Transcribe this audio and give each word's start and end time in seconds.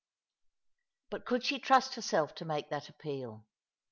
But 1.11 1.27
could 1.27 1.43
she 1.43 1.59
trust 1.59 1.93
herself 1.93 2.33
to 2.33 2.43
make 2.45 2.71
that 2.71 2.89
appeal? 2.89 3.45